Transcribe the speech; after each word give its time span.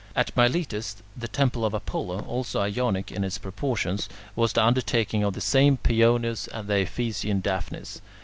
At 0.15 0.35
Miletus, 0.35 0.95
the 1.15 1.27
temple 1.27 1.63
of 1.63 1.75
Apollo, 1.75 2.21
also 2.21 2.61
Ionic 2.61 3.11
in 3.11 3.23
its 3.23 3.37
proportions, 3.37 4.09
was 4.35 4.51
the 4.51 4.63
undertaking 4.63 5.23
of 5.23 5.33
the 5.33 5.41
same 5.41 5.77
Paeonius 5.77 6.47
and 6.47 6.61
of 6.61 6.65
the 6.65 6.77
Ephesian 6.77 7.39
Daphnis. 7.39 8.01